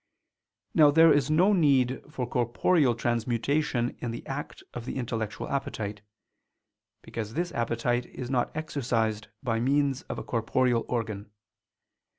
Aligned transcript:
Now 0.73 0.89
there 0.89 1.13
is 1.13 1.29
no 1.29 1.53
need 1.53 2.01
for 2.11 2.25
corporeal 2.27 2.95
transmutation 2.95 3.95
in 3.99 4.09
the 4.09 4.25
act 4.25 4.63
of 4.73 4.85
the 4.85 4.95
intellectual 4.95 5.47
appetite: 5.47 6.01
because 7.03 7.35
this 7.35 7.51
appetite 7.51 8.07
is 8.07 8.27
not 8.27 8.49
exercised 8.55 9.27
by 9.43 9.59
means 9.59 10.01
of 10.09 10.17
a 10.17 10.23
corporeal 10.23 10.85
organ. 10.89 11.29